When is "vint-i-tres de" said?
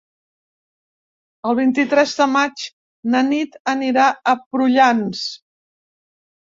1.59-2.27